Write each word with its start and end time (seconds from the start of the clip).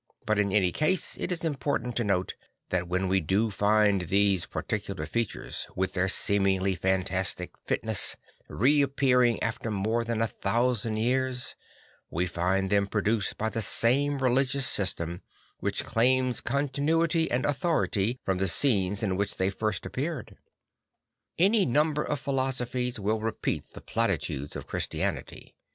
But 0.25 0.39
in 0.39 0.51
any 0.51 0.71
case 0.71 1.15
it 1.19 1.31
is 1.31 1.43
important 1.43 1.95
to 1.97 2.03
note 2.03 2.33
that 2.69 2.87
when 2.87 3.07
we 3.07 3.19
do 3.19 3.51
find 3.51 4.01
these 4.01 4.47
particular 4.47 5.05
features, 5.05 5.67
with 5.75 5.93
their 5.93 6.07
seemingly 6.07 6.73
fantastic 6.73 7.55
fitness, 7.67 8.17
reappearing 8.49 9.39
after 9.43 9.69
more 9.69 10.03
than 10.03 10.19
a 10.19 10.25
thousand 10.25 10.97
years, 10.97 11.53
we 12.09 12.25
find 12.25 12.71
them 12.71 12.87
produced 12.87 13.37
by 13.37 13.49
the 13.49 13.61
same 13.61 14.17
religious 14.17 14.65
system 14.65 15.21
\vhich 15.61 15.83
claims 15.83 16.41
continuity 16.41 17.29
and 17.29 17.45
authority 17.45 18.19
from 18.25 18.39
the 18.39 18.47
scenes 18.47 19.03
in 19.03 19.17
which 19.17 19.37
they 19.37 19.51
first 19.51 19.85
appeared. 19.85 20.35
Any 21.37 21.63
number 21.63 22.01
of 22.01 22.19
philosophies 22.19 22.99
will 22.99 23.19
repeat 23.19 23.73
the 23.73 23.81
platitudes 23.81 24.55
of 24.55 24.65
Christianity. 24.65 25.53